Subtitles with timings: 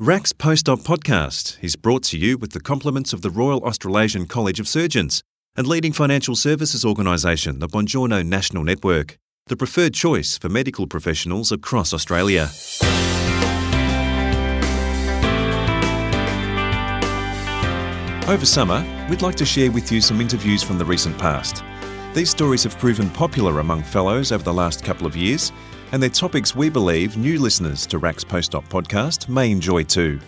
[0.00, 4.58] RACS Post-Op podcast is brought to you with the compliments of the Royal Australasian College
[4.58, 5.20] of Surgeons
[5.56, 9.18] and leading financial services organisation, the Bongiorno National Network,
[9.48, 12.48] the preferred choice for medical professionals across Australia.
[18.26, 21.62] Over summer, we'd like to share with you some interviews from the recent past.
[22.14, 25.52] These stories have proven popular among fellows over the last couple of years,
[25.92, 30.20] and they're topics we believe new listeners to RACS Post-Op podcast may enjoy too.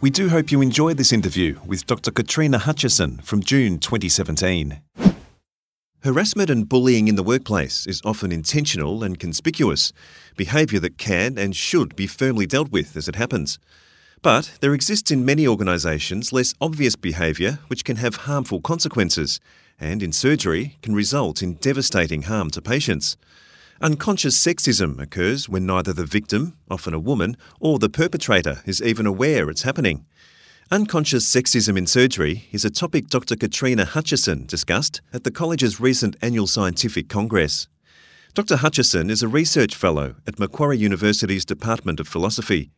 [0.00, 2.10] We do hope you enjoyed this interview with Dr.
[2.10, 4.80] Katrina Hutchison from June 2017.
[6.02, 9.92] Harassment and bullying in the workplace is often intentional and conspicuous,
[10.36, 13.60] behaviour that can and should be firmly dealt with as it happens.
[14.22, 19.38] But there exists in many organisations less obvious behaviour which can have harmful consequences
[19.78, 23.16] and, in surgery, can result in devastating harm to patients.
[23.82, 29.06] Unconscious sexism occurs when neither the victim, often a woman, or the perpetrator is even
[29.06, 30.06] aware it's happening.
[30.70, 33.34] Unconscious sexism in surgery is a topic Dr.
[33.34, 37.66] Katrina Hutchison discussed at the college's recent annual scientific congress.
[38.34, 38.56] Dr.
[38.56, 42.70] Hutchison is a research fellow at Macquarie University's Department of Philosophy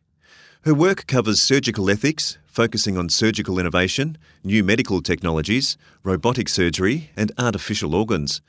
[0.65, 7.31] her work covers surgical ethics, focusing on surgical innovation, new medical technologies, robotic surgery, and
[7.37, 8.41] artificial organs.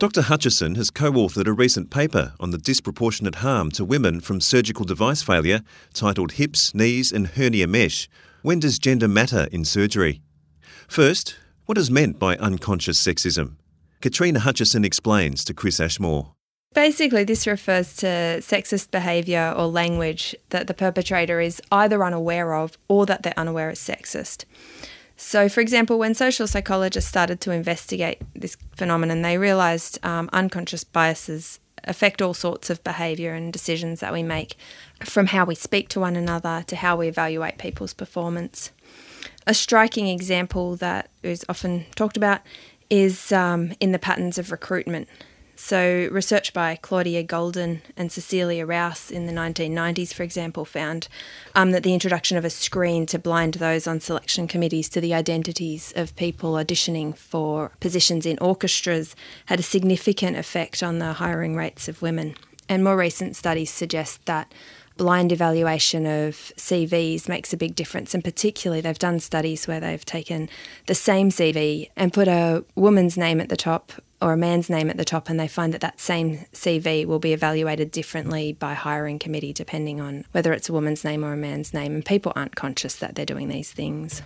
[0.00, 0.22] Dr.
[0.22, 4.86] Hutchison has co authored a recent paper on the disproportionate harm to women from surgical
[4.86, 5.60] device failure
[5.92, 8.08] titled Hips, Knees, and Hernia Mesh
[8.40, 10.22] When Does Gender Matter in Surgery?
[10.88, 13.56] First, what is meant by unconscious sexism?
[14.00, 16.32] Katrina Hutchison explains to Chris Ashmore.
[16.72, 22.78] Basically, this refers to sexist behaviour or language that the perpetrator is either unaware of
[22.88, 24.46] or that they're unaware is sexist.
[25.22, 30.82] So, for example, when social psychologists started to investigate this phenomenon, they realised um, unconscious
[30.82, 34.56] biases affect all sorts of behaviour and decisions that we make,
[35.04, 38.72] from how we speak to one another to how we evaluate people's performance.
[39.46, 42.40] A striking example that is often talked about
[42.88, 45.06] is um, in the patterns of recruitment.
[45.62, 51.06] So, research by Claudia Goldin and Cecilia Rouse in the 1990s, for example, found
[51.54, 55.12] um, that the introduction of a screen to blind those on selection committees to the
[55.12, 59.14] identities of people auditioning for positions in orchestras
[59.46, 62.34] had a significant effect on the hiring rates of women.
[62.66, 64.50] And more recent studies suggest that
[64.96, 68.14] blind evaluation of CVs makes a big difference.
[68.14, 70.48] And particularly, they've done studies where they've taken
[70.86, 73.92] the same CV and put a woman's name at the top
[74.22, 77.18] or a man's name at the top, and they find that that same CV will
[77.18, 81.36] be evaluated differently by hiring committee depending on whether it's a woman's name or a
[81.36, 81.94] man's name.
[81.94, 84.22] And people aren't conscious that they're doing these things.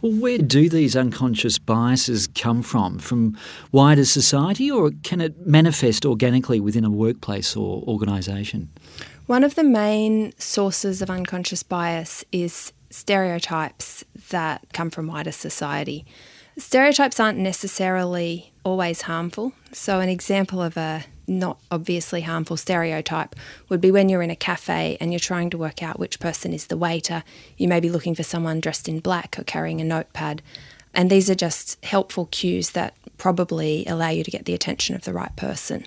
[0.00, 2.98] Well, where do these unconscious biases come from?
[2.98, 3.36] From
[3.72, 8.70] wider society, or can it manifest organically within a workplace or organisation?
[9.26, 16.06] One of the main sources of unconscious bias is stereotypes that come from wider society.
[16.58, 19.52] Stereotypes aren't necessarily always harmful.
[19.70, 23.36] So, an example of a not obviously harmful stereotype
[23.68, 26.52] would be when you're in a cafe and you're trying to work out which person
[26.52, 27.22] is the waiter.
[27.56, 30.42] You may be looking for someone dressed in black or carrying a notepad.
[30.92, 35.04] And these are just helpful cues that probably allow you to get the attention of
[35.04, 35.84] the right person.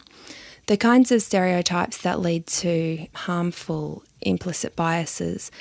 [0.67, 5.51] The kinds of stereotypes that lead to harmful implicit biases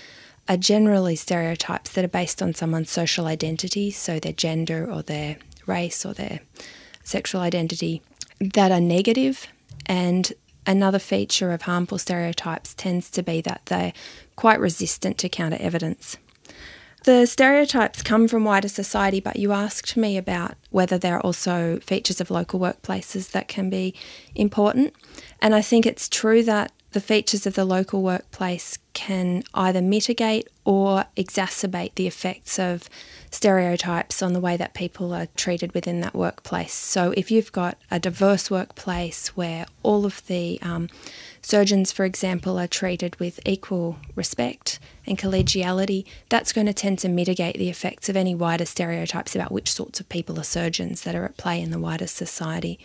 [0.48, 5.38] are generally stereotypes that are based on someone's social identity, so their gender or their
[5.66, 6.40] race or their
[7.08, 8.02] sexual identity,
[8.40, 9.48] that are.
[9.86, 10.32] And
[10.66, 13.94] another feature of harmful stereotypes tends to be that they're
[14.36, 16.18] quite resistant to counter evidence.
[17.04, 21.78] The stereotypes come from wider society, but you asked me about whether there are also
[21.78, 23.94] features of local workplaces that can be
[24.34, 24.92] important.
[25.40, 30.48] And I think it's true that the features of the local workplace can either mitigate
[30.64, 32.88] or exacerbate the effects of
[33.30, 36.72] stereotypes on the way that people are treated within that workplace.
[36.72, 40.88] So, if you've got a diverse workplace where all of the um,
[41.42, 47.08] surgeons, for example, are treated with equal respect and collegiality, that's going to tend to
[47.08, 51.14] mitigate the effects of any wider stereotypes about which sorts of people are surgeons that
[51.14, 52.78] are at play in the wider society.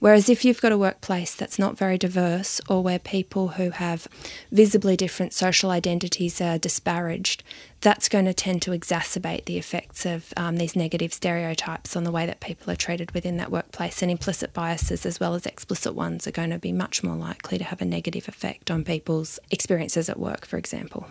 [0.00, 4.06] Whereas if you've got a workplace that's not very diverse or where people who have
[4.52, 7.42] visibly different social identities are disparaged,
[7.80, 12.10] that's going to tend to exacerbate the effects of um, these negative stereotypes on the
[12.10, 14.02] way that people are treated within that workplace.
[14.02, 17.58] And implicit biases, as well as explicit ones, are going to be much more likely
[17.58, 21.06] to have a negative effect on people's experiences at work, for example.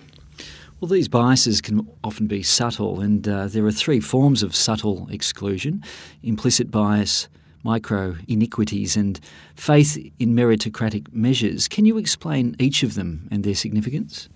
[0.80, 5.08] Well, these biases can often be subtle, and uh, there are three forms of subtle
[5.10, 5.84] exclusion
[6.22, 7.30] implicit bias
[7.64, 9.20] micro inequities and
[9.56, 11.68] faith in meritocratic measures.
[11.68, 14.30] Can you explain each of them and their significance?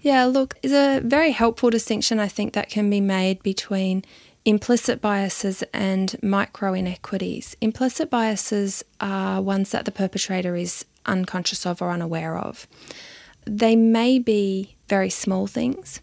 [0.00, 4.04] Yeah, look, it's a very helpful distinction I think that can be made between
[4.44, 7.56] implicit biases and micro inequities.
[7.60, 12.66] Implicit biases are ones that the perpetrator is unconscious of or unaware of.
[13.44, 16.00] They may be very small things,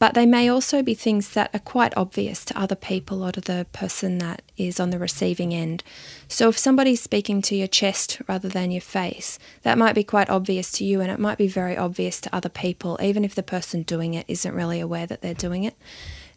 [0.00, 3.40] but they may also be things that are quite obvious to other people or to
[3.40, 5.84] the person that is on the receiving end.
[6.26, 10.30] So, if somebody's speaking to your chest rather than your face, that might be quite
[10.30, 13.42] obvious to you and it might be very obvious to other people, even if the
[13.42, 15.76] person doing it isn't really aware that they're doing it.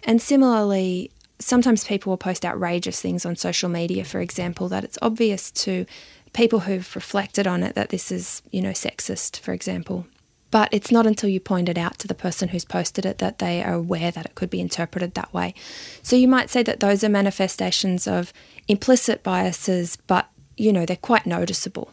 [0.04, 1.09] And similarly,
[1.39, 5.86] sometimes people will post outrageous things on social media, for example, that it's obvious to
[6.33, 10.06] people who've reflected on it that this is, you know, sexist, for example.
[10.54, 13.40] But it's not until you point it out to the person who's posted it that
[13.40, 15.56] they are aware that it could be interpreted that way.
[16.04, 18.32] So you might say that those are manifestations of
[18.68, 21.92] implicit biases, but, you know, they're quite noticeable.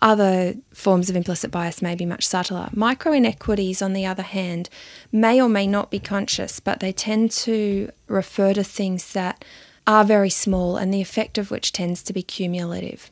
[0.00, 2.68] Other forms of implicit bias may be much subtler.
[2.72, 4.68] Micro inequities, on the other hand,
[5.10, 9.44] may or may not be conscious, but they tend to refer to things that
[9.88, 13.10] are very small and the effect of which tends to be cumulative.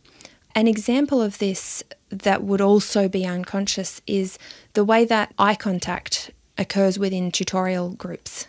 [0.55, 4.39] An example of this that would also be unconscious is
[4.73, 8.47] the way that eye contact occurs within tutorial groups.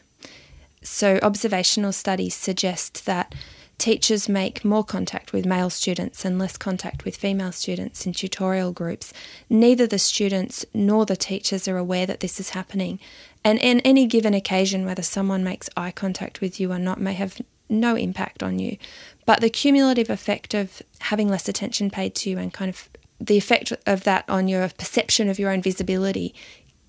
[0.84, 3.36] So, observational studies suggest that
[3.78, 8.72] teachers make more contact with male students and less contact with female students in tutorial
[8.72, 9.14] groups.
[9.50, 13.00] Neither the students nor the teachers are aware that this is happening.
[13.44, 17.14] And in any given occasion, whether someone makes eye contact with you or not may
[17.14, 17.40] have
[17.72, 18.78] no impact on you.
[19.26, 22.90] But the cumulative effect of having less attention paid to you and kind of
[23.20, 26.34] the effect of that on your perception of your own visibility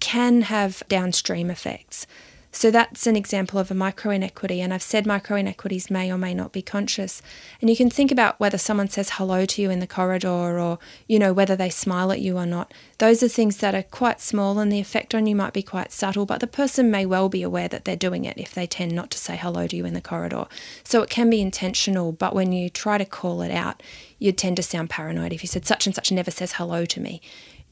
[0.00, 2.06] can have downstream effects.
[2.54, 4.60] So that's an example of a micro inequity.
[4.60, 7.22] And I've said micro inequities may or may not be conscious.
[7.62, 10.28] And you can think about whether someone says hello to you in the corridor
[10.60, 10.78] or,
[11.08, 12.72] you know, whether they smile at you or not.
[12.99, 15.93] Those are things that are quite small and the effect on you might be quite
[15.93, 18.93] subtle, but the person may well be aware that they're doing it if they tend
[18.93, 20.44] not to say hello to you in the corridor.
[20.84, 23.82] So it can be intentional, but when you try to call it out,
[24.19, 25.32] you'd tend to sound paranoid.
[25.32, 27.22] If you said such and such never says hello to me,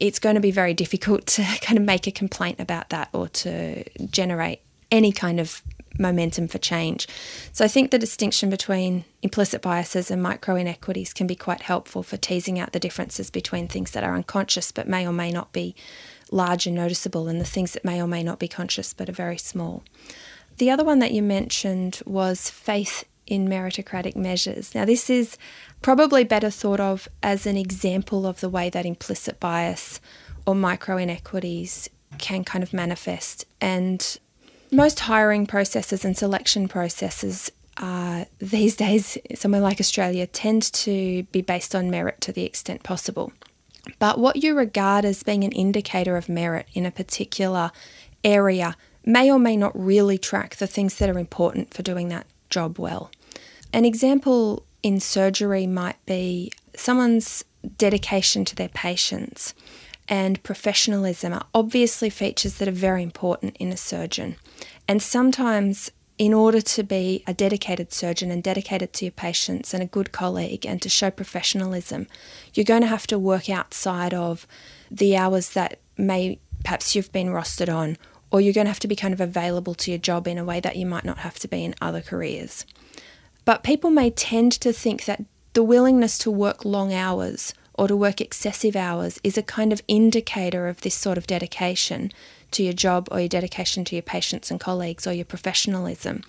[0.00, 3.29] it's going to be very difficult to kind of make a complaint about that or
[3.29, 5.62] to generate any kind of
[5.98, 7.06] momentum for change.
[7.52, 12.02] So I think the distinction between implicit biases and micro inequities can be quite helpful
[12.02, 15.52] for teasing out the differences between things that are unconscious but may or may not
[15.52, 15.75] be
[16.31, 19.12] large and noticeable and the things that may or may not be conscious but are
[19.12, 19.82] very small.
[20.56, 24.75] The other one that you mentioned was faith in meritocratic measures.
[24.75, 25.38] Now, this is
[25.82, 30.00] probably better thought of as an example of the way that implicit bias
[30.46, 31.88] or micro inequities
[32.19, 33.44] can kind of manifest.
[33.60, 34.19] And
[34.72, 41.40] most hiring processes and selection processes uh, these days, somewhere like Australia, tend to be
[41.40, 43.32] based on merit to the extent possible.
[43.99, 47.70] But what you regard as being an indicator of merit in a particular
[48.22, 52.26] area may or may not really track the things that are important for doing that
[52.50, 53.11] job well.
[53.73, 57.44] An example in surgery might be someone's
[57.78, 59.55] dedication to their patients
[60.11, 64.35] and professionalism are obviously features that are very important in a surgeon.
[64.89, 69.83] And sometimes, in order to be a dedicated surgeon and dedicated to your patients and
[69.83, 72.09] a good colleague and to show professionalism,
[72.53, 74.49] you're going to have to work outside of
[74.91, 77.97] the hours that may perhaps you've been rostered on,
[78.33, 80.45] or you're going to have to be kind of available to your job in a
[80.45, 82.67] way that you might not have to be in other careers.
[83.45, 87.96] But people may tend to think that the willingness to work long hours or to
[87.96, 92.12] work excessive hours is a kind of indicator of this sort of dedication
[92.50, 96.22] to your job or your dedication to your patients and colleagues or your professionalism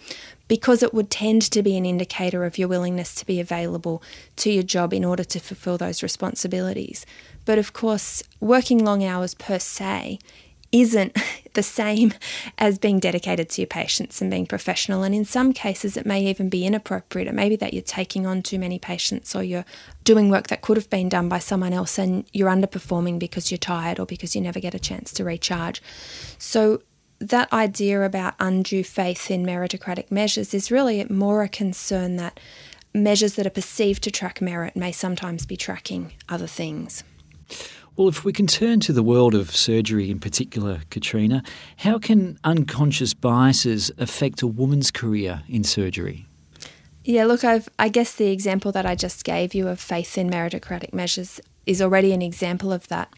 [0.47, 4.01] because it would tend to be an indicator of your willingness to be available
[4.37, 7.05] to your job in order to fulfill those responsibilities.
[7.43, 10.19] But of course, working long hours per se
[10.71, 11.17] isn't
[11.53, 12.13] the same
[12.57, 15.03] as being dedicated to your patients and being professional.
[15.03, 17.27] And in some cases, it may even be inappropriate.
[17.27, 19.65] It may be that you're taking on too many patients or you're
[20.03, 23.57] doing work that could have been done by someone else and you're underperforming because you're
[23.57, 25.81] tired or because you never get a chance to recharge.
[26.37, 26.81] So,
[27.19, 32.39] that idea about undue faith in meritocratic measures is really more a concern that
[32.95, 37.03] measures that are perceived to track merit may sometimes be tracking other things.
[38.01, 41.43] Well, if we can turn to the world of surgery in particular, Katrina,
[41.77, 46.25] how can unconscious biases affect a woman's career in surgery?
[47.03, 50.31] Yeah, look, I've, I guess the example that I just gave you of faith in
[50.31, 53.13] meritocratic measures is already an example of that.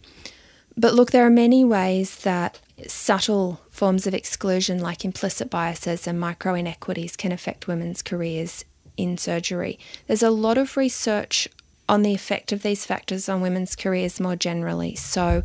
[0.75, 6.19] But look, there are many ways that subtle forms of exclusion, like implicit biases and
[6.19, 8.65] micro inequities, can affect women's careers
[8.97, 9.79] in surgery.
[10.07, 11.47] There's a lot of research
[11.87, 14.95] on the effect of these factors on women's careers more generally.
[14.95, 15.43] So,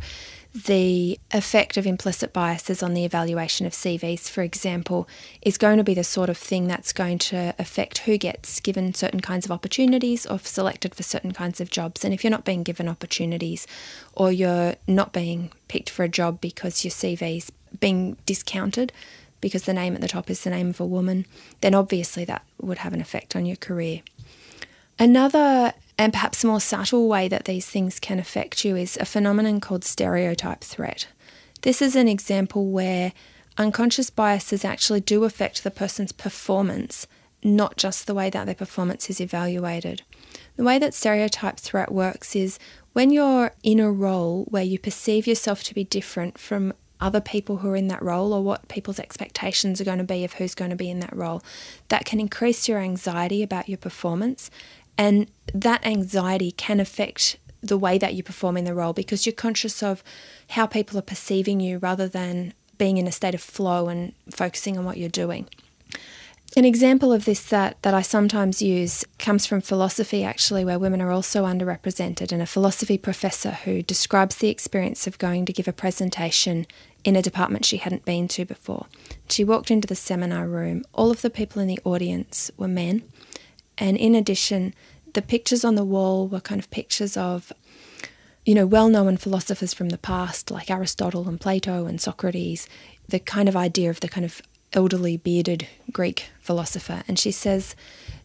[0.53, 5.07] the effect of implicit biases on the evaluation of CVs, for example,
[5.43, 8.95] is going to be the sort of thing that's going to affect who gets given
[8.95, 12.03] certain kinds of opportunities or selected for certain kinds of jobs.
[12.03, 13.67] And if you're not being given opportunities
[14.13, 18.91] or you're not being picked for a job because your CV's being discounted,
[19.41, 21.27] because the name at the top is the name of a woman,
[21.61, 24.01] then obviously that would have an effect on your career.
[24.97, 29.05] Another and perhaps a more subtle way that these things can affect you is a
[29.05, 31.07] phenomenon called stereotype threat.
[31.61, 33.11] This is an example where
[33.57, 37.05] unconscious biases actually do affect the person's performance,
[37.43, 40.03] not just the way that their performance is evaluated.
[40.55, 42.59] The way that stereotype threat works is
[42.93, 47.57] when you're in a role where you perceive yourself to be different from other people
[47.57, 50.55] who are in that role or what people's expectations are going to be of who's
[50.55, 51.41] going to be in that role,
[51.89, 54.49] that can increase your anxiety about your performance.
[54.99, 59.33] And that anxiety can affect the way that you perform in the role because you're
[59.33, 60.03] conscious of
[60.49, 64.77] how people are perceiving you rather than being in a state of flow and focusing
[64.77, 65.47] on what you're doing.
[66.57, 71.01] An example of this that, that I sometimes use comes from philosophy, actually, where women
[71.01, 75.67] are also underrepresented, and a philosophy professor who describes the experience of going to give
[75.67, 76.65] a presentation
[77.05, 78.87] in a department she hadn't been to before.
[79.29, 83.03] She walked into the seminar room, all of the people in the audience were men,
[83.79, 84.73] and in addition,
[85.13, 87.51] the pictures on the wall were kind of pictures of
[88.45, 92.67] you know, well known philosophers from the past, like Aristotle and Plato and Socrates,
[93.07, 94.41] the kind of idea of the kind of
[94.73, 97.03] elderly, bearded Greek philosopher.
[97.07, 97.75] And she says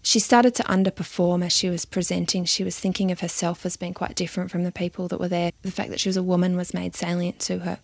[0.03, 2.45] she started to underperform as she was presenting.
[2.45, 5.53] She was thinking of herself as being quite different from the people that were there.
[5.63, 7.79] The fact that she was a woman was made salient to her.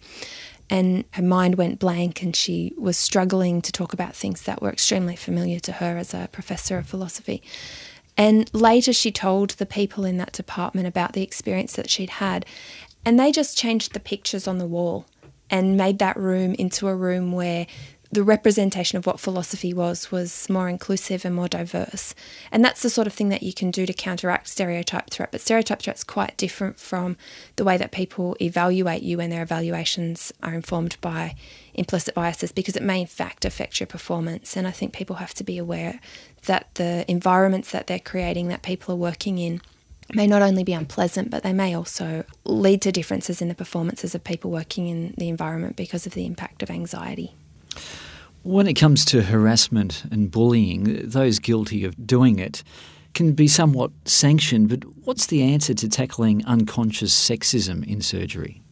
[0.69, 4.71] And her mind went blank, and she was struggling to talk about things that were
[4.71, 7.43] extremely familiar to her as a professor of philosophy.
[8.21, 12.45] And later, she told the people in that department about the experience that she'd had,
[13.03, 15.07] and they just changed the pictures on the wall
[15.49, 17.67] and made that room into a room where
[18.13, 22.15] the representation of what philosophy was was more inclusive and more diverse.
[22.51, 25.31] And that's the sort of thing that you can do to counteract stereotype threat.
[25.31, 27.17] But stereotype threat is quite different from
[27.55, 31.37] the way that people evaluate you and their evaluations are informed by
[31.75, 34.57] implicit biases because it may in fact affect your performance.
[34.57, 36.01] And I think people have to be aware
[36.47, 39.61] that the environments that they're creating, that people are working in,
[40.13, 44.17] may not only be unpleasant, but they may also lead to differences in the performances
[44.17, 47.37] of people working in the environment because of the impact of anxiety.
[48.43, 52.63] When it comes to harassment and bullying, those guilty of doing it
[53.13, 58.63] can be somewhat sanctioned, but what's the answer to tackling unconscious sexism in surgery?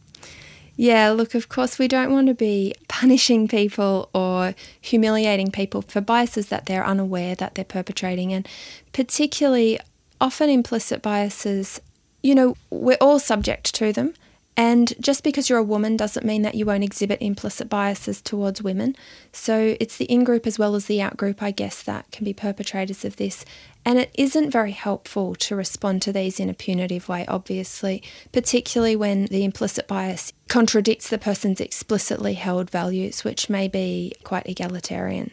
[0.75, 5.99] Yeah, look, of course, we don't want to be punishing people or humiliating people for
[5.99, 8.31] biases that they're unaware that they're perpetrating.
[8.31, 8.47] And
[8.93, 9.77] particularly,
[10.21, 11.81] often implicit biases,
[12.23, 14.13] you know, we're all subject to them.
[14.59, 18.61] And just because you're a woman doesn't mean that you won't exhibit implicit biases towards
[18.61, 18.93] women.
[19.31, 22.25] So it's the in group as well as the out group, I guess, that can
[22.25, 23.45] be perpetrators of this.
[23.85, 28.97] And it isn't very helpful to respond to these in a punitive way, obviously, particularly
[28.97, 35.31] when the implicit bias contradicts the person's explicitly held values, which may be quite egalitarian.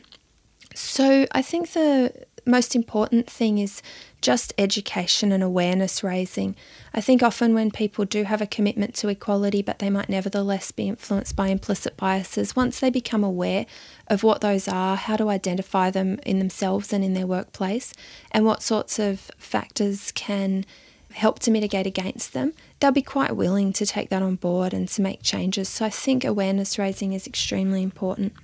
[0.73, 2.13] So I think the
[2.47, 3.83] most important thing is
[4.23, 6.55] just education and awareness raising.
[6.95, 10.71] I think often when people do have a commitment to equality, but they might nevertheless
[10.71, 13.67] be influenced by implicit biases, once they become aware
[14.07, 17.93] of what those are, how to identify them in themselves and in their workplace,
[18.31, 20.65] and what sorts of factors can
[21.13, 24.89] help to mitigate against them, they'll be quite willing to take that on board and
[24.89, 25.69] to make changes.
[25.69, 28.35] So I think awareness raising is extremely important.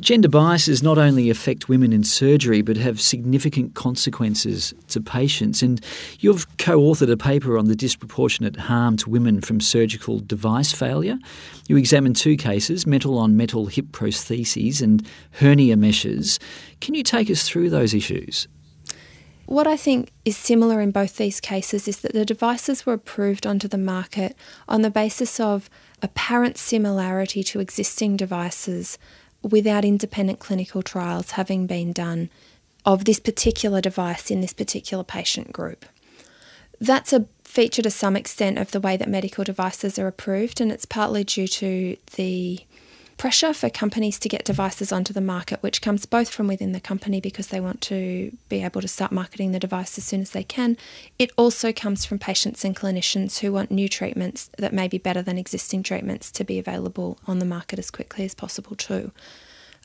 [0.00, 5.62] Gender biases not only affect women in surgery but have significant consequences to patients.
[5.62, 5.84] And
[6.18, 11.16] you've co authored a paper on the disproportionate harm to women from surgical device failure.
[11.68, 16.40] You examined two cases metal on metal hip prostheses and hernia meshes.
[16.80, 18.48] Can you take us through those issues?
[19.46, 23.46] What I think is similar in both these cases is that the devices were approved
[23.46, 24.34] onto the market
[24.66, 25.68] on the basis of
[26.02, 28.98] apparent similarity to existing devices
[29.44, 32.30] without independent clinical trials having been done
[32.84, 35.84] of this particular device in this particular patient group.
[36.80, 40.72] That's a feature to some extent of the way that medical devices are approved, and
[40.72, 42.60] it's partly due to the
[43.16, 46.80] pressure for companies to get devices onto the market, which comes both from within the
[46.80, 50.30] company because they want to be able to start marketing the device as soon as
[50.30, 50.76] they can.
[51.18, 55.22] It also comes from patients and clinicians who want new treatments that may be better
[55.22, 59.12] than existing treatments to be available on the market as quickly as possible, too.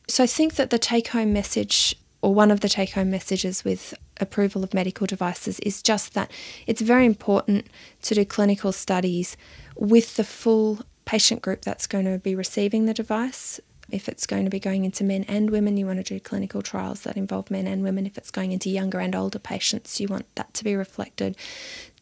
[0.08, 3.64] So I think that the take home message, or one of the take home messages
[3.64, 6.32] with approval of medical devices is just that
[6.68, 7.68] it's very important
[8.02, 9.38] to do clinical studies
[9.76, 10.80] with the full
[11.10, 13.60] patient group that's going to be receiving the device.
[13.90, 16.62] If it's going to be going into men and women, you want to do clinical
[16.62, 18.06] trials that involve men and women.
[18.06, 21.36] If it's going into younger and older patients, you want that to be reflected.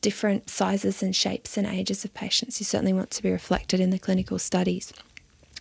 [0.01, 3.91] Different sizes and shapes and ages of patients, you certainly want to be reflected in
[3.91, 4.91] the clinical studies.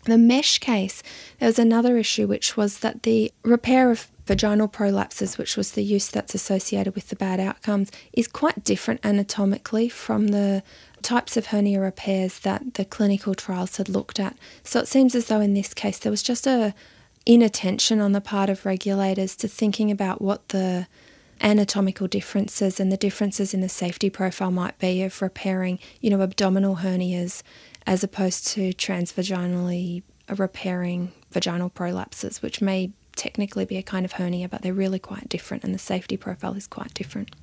[0.07, 1.03] The mesh case,
[1.39, 5.83] there was another issue, which was that the repair of vaginal prolapses, which was the
[5.83, 10.63] use that's associated with the bad outcomes, is quite different anatomically from the
[11.03, 14.37] types of hernia repairs that the clinical trials had looked at.
[14.63, 16.75] So it seems as though in this case there was just a
[17.25, 20.87] inattention on the part of regulators to thinking about what the
[21.41, 26.23] anatomical differences and the differences in the safety profile might be of repairing, you know,
[26.23, 27.43] abdominal hernias
[27.87, 30.03] as opposed to transvaginally
[30.37, 35.29] repairing vaginal prolapses, which may technically be a kind of hernia, but they're really quite
[35.29, 37.35] different and the safety profile is quite different.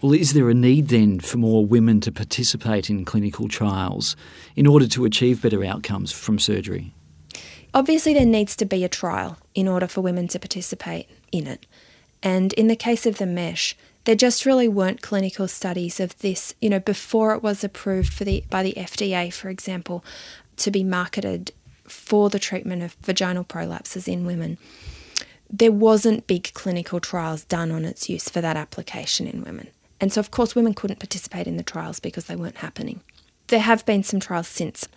[0.00, 4.14] Well, is there a need then for more women to participate in clinical trials
[4.54, 6.94] in order to achieve better outcomes from surgery?
[7.74, 11.66] Obviously, there needs to be a trial in order for women to participate in it.
[12.22, 13.76] And in the case of the mesh,
[14.08, 18.24] there just really weren't clinical studies of this, you know, before it was approved for
[18.24, 20.02] the by the FDA, for example,
[20.56, 21.52] to be marketed
[21.86, 24.56] for the treatment of vaginal prolapses in women.
[25.50, 29.68] There wasn't big clinical trials done on its use for that application in women.
[30.00, 33.02] And so, of course, women couldn't participate in the trials because they weren't happening.
[33.48, 34.88] There have been some trials since.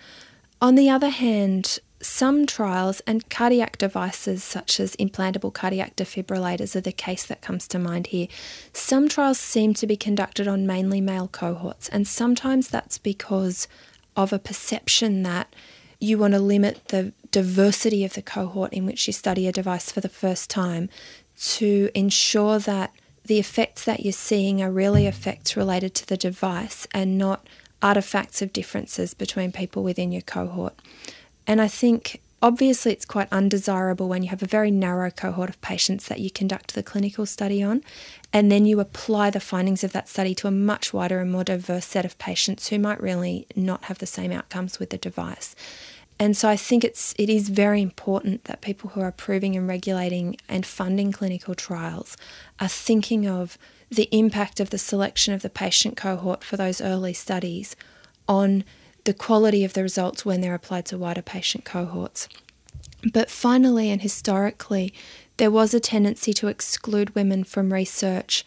[0.61, 6.81] On the other hand, some trials and cardiac devices such as implantable cardiac defibrillators are
[6.81, 8.27] the case that comes to mind here.
[8.73, 13.67] Some trials seem to be conducted on mainly male cohorts, and sometimes that's because
[14.15, 15.53] of a perception that
[15.99, 19.91] you want to limit the diversity of the cohort in which you study a device
[19.91, 20.89] for the first time
[21.37, 22.93] to ensure that
[23.25, 27.47] the effects that you're seeing are really effects related to the device and not
[27.81, 30.77] artifacts of differences between people within your cohort.
[31.51, 35.59] And I think obviously it's quite undesirable when you have a very narrow cohort of
[35.59, 37.83] patients that you conduct the clinical study on,
[38.31, 41.43] and then you apply the findings of that study to a much wider and more
[41.43, 45.53] diverse set of patients who might really not have the same outcomes with the device.
[46.17, 49.67] And so I think it's it is very important that people who are approving and
[49.67, 52.15] regulating and funding clinical trials
[52.61, 53.57] are thinking of
[53.89, 57.75] the impact of the selection of the patient cohort for those early studies
[58.25, 58.63] on
[59.03, 62.27] the quality of the results when they're applied to wider patient cohorts.
[63.11, 64.93] But finally and historically,
[65.37, 68.45] there was a tendency to exclude women from research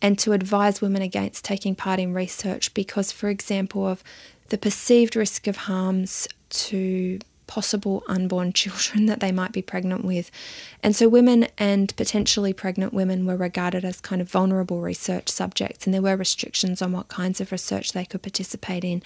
[0.00, 4.04] and to advise women against taking part in research because, for example, of
[4.50, 10.30] the perceived risk of harms to possible unborn children that they might be pregnant with.
[10.82, 15.86] And so, women and potentially pregnant women were regarded as kind of vulnerable research subjects,
[15.86, 19.02] and there were restrictions on what kinds of research they could participate in.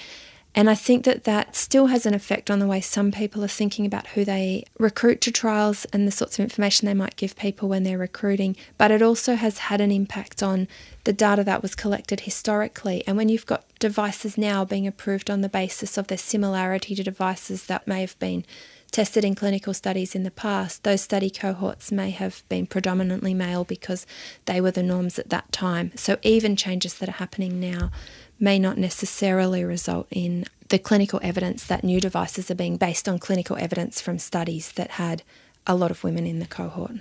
[0.54, 3.48] And I think that that still has an effect on the way some people are
[3.48, 7.36] thinking about who they recruit to trials and the sorts of information they might give
[7.36, 8.56] people when they're recruiting.
[8.76, 10.66] But it also has had an impact on
[11.04, 13.04] the data that was collected historically.
[13.06, 17.02] And when you've got devices now being approved on the basis of their similarity to
[17.04, 18.44] devices that may have been
[18.90, 23.62] tested in clinical studies in the past, those study cohorts may have been predominantly male
[23.62, 24.04] because
[24.46, 25.92] they were the norms at that time.
[25.94, 27.92] So even changes that are happening now
[28.40, 33.18] may not necessarily result in the clinical evidence that new devices are being based on
[33.18, 35.22] clinical evidence from studies that had
[35.66, 36.92] a lot of women in the cohort.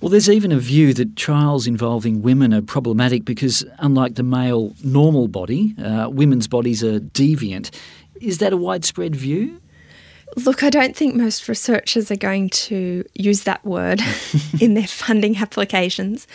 [0.00, 4.74] Well, there's even a view that trials involving women are problematic because, unlike the male
[4.84, 7.70] normal body, uh, women's bodies are deviant.
[8.20, 9.60] Is that a widespread view?
[10.36, 14.02] Look, I don't think most researchers are going to use that word
[14.60, 16.26] in their funding applications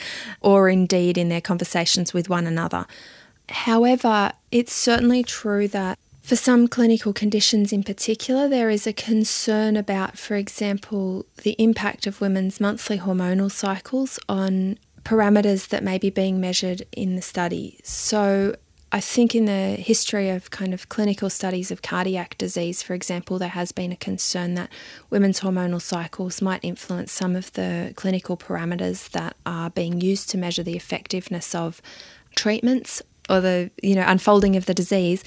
[0.42, 2.88] or indeed in their conversations with one another.
[3.52, 9.76] However, it's certainly true that for some clinical conditions in particular, there is a concern
[9.76, 16.10] about, for example, the impact of women's monthly hormonal cycles on parameters that may be
[16.10, 17.80] being measured in the study.
[17.84, 18.56] So,
[18.94, 23.40] I think in the history of kind of clinical studies of cardiac disease, for example,
[23.40, 24.70] there has been a concern that
[25.10, 30.38] women's hormonal cycles might influence some of the clinical parameters that are being used to
[30.38, 31.82] measure the effectiveness of
[32.36, 35.24] treatments or the you know unfolding of the disease,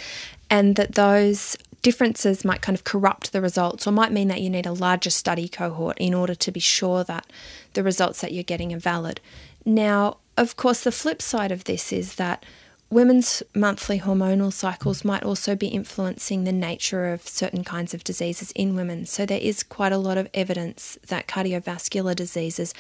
[0.51, 4.49] and that those differences might kind of corrupt the results or might mean that you
[4.49, 7.27] need a larger study cohort in order to be sure that
[7.75, 9.21] the results that you're getting are valid.
[9.67, 12.45] Now, of course, the flip side of this is that
[12.89, 18.51] women's monthly hormonal cycles might also be influencing the nature of certain kinds of diseases
[18.53, 19.05] in women.
[19.05, 22.73] So there is quite a lot of evidence that cardiovascular diseases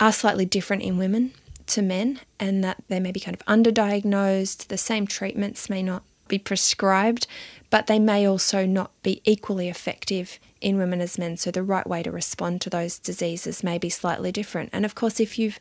[0.00, 1.32] are slightly different in women
[1.72, 4.68] to men and that they may be kind of underdiagnosed.
[4.68, 7.26] The same treatments may not be prescribed,
[7.70, 11.36] but they may also not be equally effective in women as men.
[11.36, 14.70] So the right way to respond to those diseases may be slightly different.
[14.72, 15.58] And of course, if you've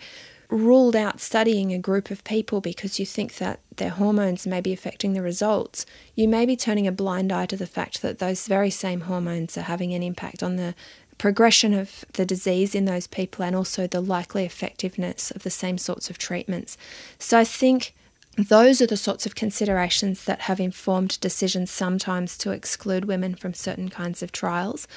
[0.52, 4.74] ruled out studying a group of people because you think that their hormones may be
[4.74, 8.48] affecting the results, you may be turning a blind eye to the fact that those
[8.48, 10.76] very same hormones are having an impact on the
[11.22, 15.78] progression of the disease in those people and also the likely effectiveness of the same
[15.78, 16.80] sorts of treatments.
[17.20, 17.94] So I think
[18.40, 23.54] those are the sorts of considerations that have informed decisions sometimes to exclude women from
[23.54, 24.88] certain kinds of trials.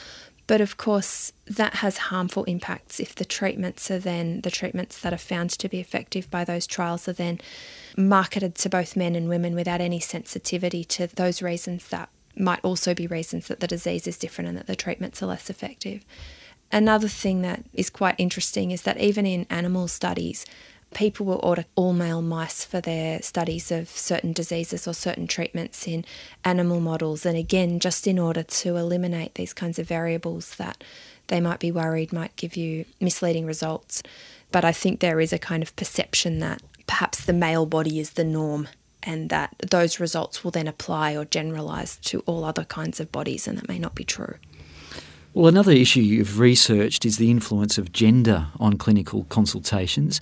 [0.46, 5.12] But of course, that has harmful impacts if the treatments are then, the treatments that
[5.12, 7.38] are found to be effective by those trials are then
[7.98, 12.94] marketed to both men and women without any sensitivity to those reasons that might also
[12.94, 16.04] be reasons that the disease is different and that the treatments are less effective.
[16.72, 20.44] Another thing that is quite interesting is that even in animal studies,
[20.94, 25.86] people will order all male mice for their studies of certain diseases or certain treatments
[25.86, 26.04] in
[26.44, 27.26] animal models.
[27.26, 30.82] And again, just in order to eliminate these kinds of variables that
[31.26, 34.02] they might be worried might give you misleading results.
[34.50, 38.10] But I think there is a kind of perception that perhaps the male body is
[38.10, 38.68] the norm
[39.04, 43.46] and that those results will then apply or generalise to all other kinds of bodies,
[43.46, 44.34] and that may not be true.
[45.32, 50.20] Well, another issue you've researched is the influence of gender on clinical consultations.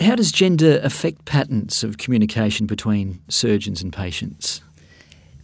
[0.00, 4.62] How does gender affect patterns of communication between surgeons and patients?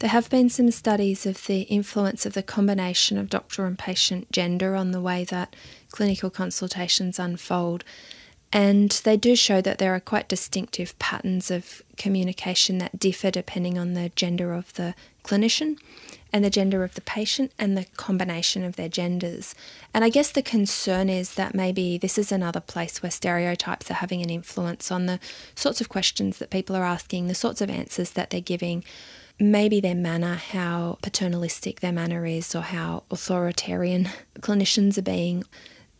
[0.00, 4.32] There have been some studies of the influence of the combination of doctor and patient
[4.32, 5.54] gender on the way that
[5.90, 7.84] clinical consultations unfold.
[8.52, 13.78] And they do show that there are quite distinctive patterns of communication that differ depending
[13.78, 15.78] on the gender of the clinician
[16.32, 19.54] and the gender of the patient and the combination of their genders.
[19.94, 23.94] And I guess the concern is that maybe this is another place where stereotypes are
[23.94, 25.20] having an influence on the
[25.54, 28.84] sorts of questions that people are asking, the sorts of answers that they're giving.
[29.38, 34.08] Maybe their manner, how paternalistic their manner is, or how authoritarian
[34.40, 35.44] clinicians are being.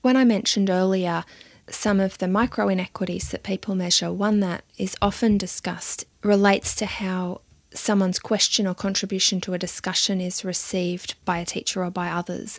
[0.03, 1.25] When I mentioned earlier
[1.71, 6.87] some of the micro inequities that people measure, one that is often discussed relates to
[6.87, 7.41] how
[7.73, 12.59] someone's question or contribution to a discussion is received by a teacher or by others.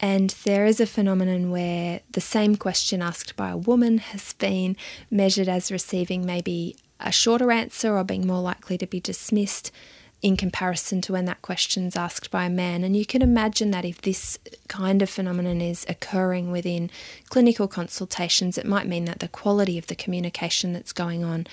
[0.00, 4.76] And there is a phenomenon where the same question asked by a woman has been
[5.10, 9.70] measured as receiving maybe a shorter answer or being more likely to be dismissed
[10.22, 12.84] in comparison to when that question's asked by a man.
[12.84, 16.90] And you can imagine that if this kind of phenomenon is occurring within
[17.30, 21.46] clinical consultations, it might mean that the quality of the communication that's going on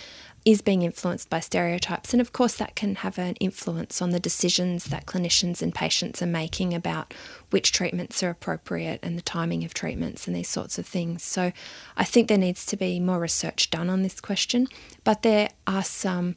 [0.44, 2.14] is being influenced by stereotypes.
[2.14, 6.22] And of course, that can have an influence on the decisions that clinicians and patients
[6.22, 7.14] are making about
[7.50, 11.22] which treatments are appropriate and the timing of treatments and these sorts of things.
[11.22, 11.52] So
[11.98, 14.68] I think there needs to be more research done on this question.
[15.04, 16.36] But there are some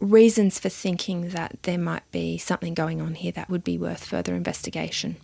[0.00, 4.04] reasons for thinking that there might be something going on here that would be worth
[4.04, 5.16] further investigation.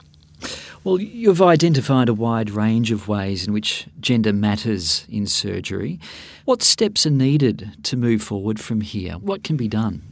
[0.84, 5.98] Well, you've identified a wide range of ways in which gender matters in surgery.
[6.44, 9.14] What steps are needed to move forward from here?
[9.14, 10.02] What can be done?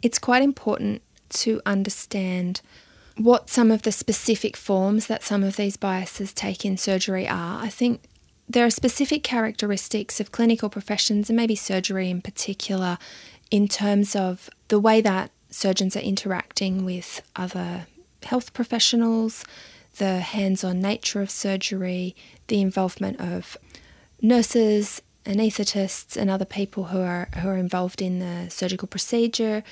[0.00, 2.62] It's quite important to understand
[3.16, 7.60] what some of the specific forms that some of these biases take in surgery are.
[7.62, 8.02] I think
[8.48, 12.96] there are specific characteristics of clinical professions and maybe surgery in particular
[13.50, 17.86] in terms of the way that surgeons are interacting with other
[18.22, 19.44] health professionals,
[19.96, 22.14] the hands on nature of surgery,
[22.48, 23.56] the involvement of
[24.20, 29.62] nurses, anaesthetists, and other people who are, who are involved in the surgical procedure,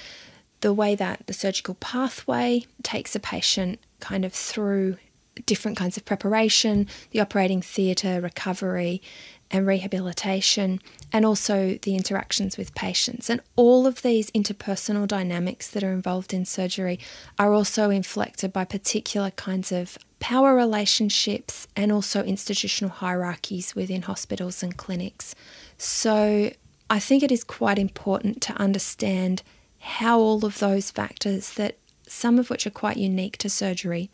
[0.60, 4.96] the way that the surgical pathway takes a patient kind of through
[5.44, 9.02] different kinds of preparation, the operating theatre, recovery,
[9.50, 10.80] and rehabilitation,
[11.12, 13.30] and also the interactions with patients.
[13.30, 16.98] And all of these interpersonal dynamics that are involved in surgery
[17.38, 24.62] are also inflected by particular kinds of power relationships and also institutional hierarchies within hospitals
[24.62, 25.34] and clinics.
[25.78, 26.50] So
[26.90, 29.42] I think it is quite important to understand
[29.78, 31.76] how all of those factors, that
[32.08, 34.10] some of which are quite unique to surgery,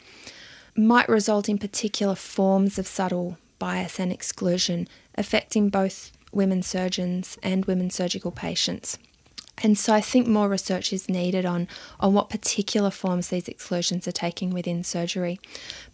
[0.76, 7.64] might result in particular forms of subtle bias and exclusion affecting both women surgeons and
[7.66, 8.98] women surgical patients.
[9.62, 11.68] And so I think more research is needed on,
[12.00, 15.38] on what particular forms these exclusions are taking within surgery.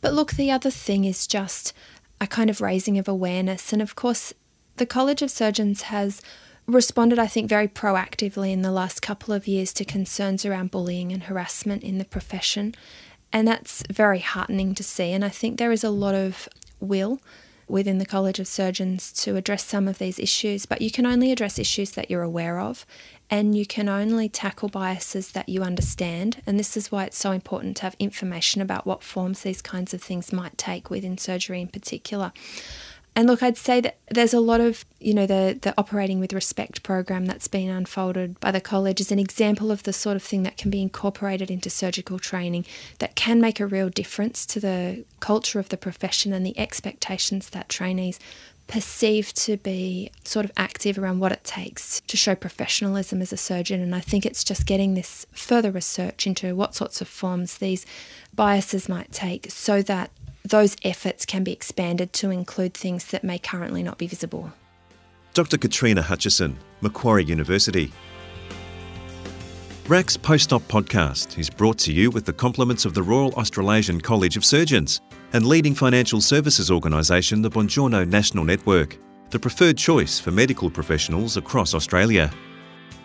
[0.00, 1.72] But look, the other thing is just
[2.20, 3.72] a kind of raising of awareness.
[3.72, 4.32] And of course,
[4.76, 6.22] the College of Surgeons has
[6.66, 11.12] responded, I think, very proactively in the last couple of years to concerns around bullying
[11.12, 12.74] and harassment in the profession.
[13.32, 15.12] And that's very heartening to see.
[15.12, 16.48] And I think there is a lot of
[16.80, 17.20] will
[17.68, 21.32] within the College of Surgeons to address some of these issues, but you can only
[21.32, 22.86] address issues that you're aware of
[23.30, 26.42] and you can only tackle biases that you understand.
[26.46, 29.92] And this is why it's so important to have information about what forms these kinds
[29.92, 32.32] of things might take within surgery in particular.
[33.18, 36.32] And look, I'd say that there's a lot of, you know, the, the operating with
[36.32, 40.22] respect program that's been unfolded by the college is an example of the sort of
[40.22, 42.64] thing that can be incorporated into surgical training
[43.00, 47.50] that can make a real difference to the culture of the profession and the expectations
[47.50, 48.20] that trainees
[48.68, 53.36] perceive to be sort of active around what it takes to show professionalism as a
[53.36, 53.80] surgeon.
[53.80, 57.84] And I think it's just getting this further research into what sorts of forms these
[58.32, 60.12] biases might take so that
[60.48, 64.52] those efforts can be expanded to include things that may currently not be visible.
[65.34, 65.58] Dr.
[65.58, 67.92] Katrina Hutchison, Macquarie University.
[69.86, 74.36] RACS Post-Op podcast is brought to you with the compliments of the Royal Australasian College
[74.36, 75.00] of Surgeons
[75.32, 78.98] and leading financial services organisation the Bongiorno National Network,
[79.30, 82.30] the preferred choice for medical professionals across Australia.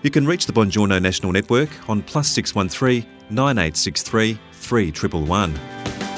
[0.02, 6.13] You can reach the Bongiorno National Network on plus 613 9863 3111.